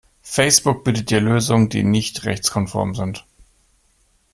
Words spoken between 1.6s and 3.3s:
die nicht rechtskonform sind.